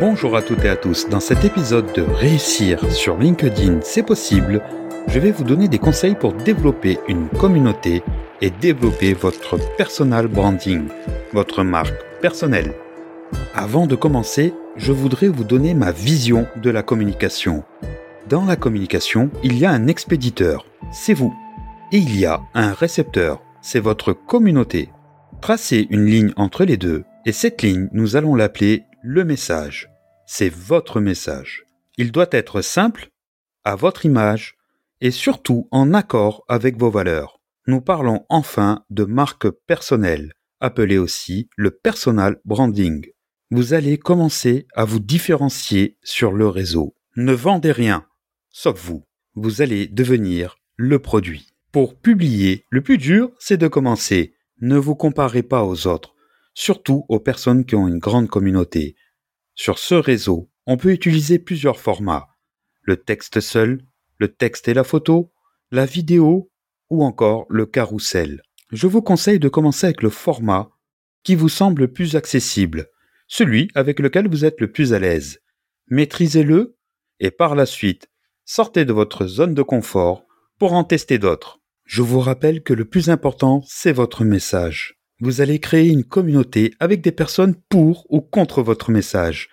[0.00, 1.10] Bonjour à toutes et à tous.
[1.10, 4.62] Dans cet épisode de Réussir sur LinkedIn, c'est possible,
[5.08, 8.02] je vais vous donner des conseils pour développer une communauté
[8.40, 10.88] et développer votre personal branding,
[11.34, 12.72] votre marque personnelle.
[13.54, 17.62] Avant de commencer, je voudrais vous donner ma vision de la communication.
[18.26, 21.34] Dans la communication, il y a un expéditeur, c'est vous.
[21.92, 24.88] Et il y a un récepteur, c'est votre communauté.
[25.42, 29.90] Tracez une ligne entre les deux, et cette ligne, nous allons l'appeler le message.
[30.26, 31.64] C'est votre message.
[31.96, 33.10] Il doit être simple,
[33.64, 34.56] à votre image,
[35.00, 37.40] et surtout en accord avec vos valeurs.
[37.66, 43.06] Nous parlons enfin de marque personnelle, appelée aussi le personal branding.
[43.50, 46.94] Vous allez commencer à vous différencier sur le réseau.
[47.16, 48.06] Ne vendez rien,
[48.50, 49.04] sauf vous.
[49.34, 51.54] Vous allez devenir le produit.
[51.72, 54.34] Pour publier, le plus dur, c'est de commencer.
[54.60, 56.14] Ne vous comparez pas aux autres,
[56.54, 58.96] surtout aux personnes qui ont une grande communauté.
[59.60, 62.28] Sur ce réseau, on peut utiliser plusieurs formats.
[62.80, 63.82] Le texte seul,
[64.16, 65.34] le texte et la photo,
[65.70, 66.50] la vidéo
[66.88, 68.40] ou encore le carrousel.
[68.72, 70.70] Je vous conseille de commencer avec le format
[71.24, 72.88] qui vous semble le plus accessible,
[73.28, 75.40] celui avec lequel vous êtes le plus à l'aise.
[75.88, 76.78] Maîtrisez-le
[77.18, 78.08] et par la suite,
[78.46, 80.24] sortez de votre zone de confort
[80.58, 81.60] pour en tester d'autres.
[81.84, 84.99] Je vous rappelle que le plus important, c'est votre message.
[85.22, 89.50] Vous allez créer une communauté avec des personnes pour ou contre votre message.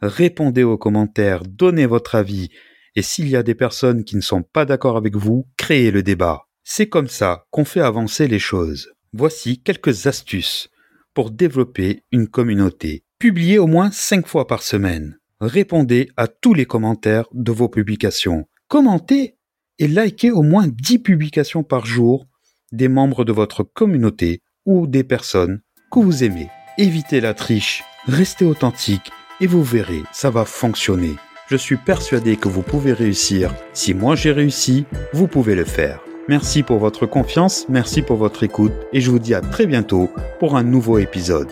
[0.00, 2.48] Répondez aux commentaires, donnez votre avis
[2.96, 6.02] et s'il y a des personnes qui ne sont pas d'accord avec vous, créez le
[6.02, 6.46] débat.
[6.64, 8.92] C'est comme ça qu'on fait avancer les choses.
[9.12, 10.68] Voici quelques astuces
[11.14, 13.04] pour développer une communauté.
[13.20, 15.18] Publiez au moins 5 fois par semaine.
[15.40, 18.48] Répondez à tous les commentaires de vos publications.
[18.66, 19.36] Commentez
[19.78, 22.26] et likez au moins 10 publications par jour
[22.72, 25.60] des membres de votre communauté ou des personnes
[25.90, 26.48] que vous aimez.
[26.78, 29.10] Évitez la triche, restez authentique
[29.40, 31.14] et vous verrez, ça va fonctionner.
[31.48, 33.54] Je suis persuadé que vous pouvez réussir.
[33.74, 36.00] Si moi j'ai réussi, vous pouvez le faire.
[36.28, 40.10] Merci pour votre confiance, merci pour votre écoute et je vous dis à très bientôt
[40.40, 41.50] pour un nouveau épisode.